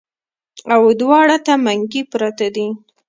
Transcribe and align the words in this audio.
او 0.73 0.81
دواړو 1.01 1.37
ته 1.45 1.53
منګي 1.63 2.01
پراتۀ 2.11 2.47
دي 2.55 2.67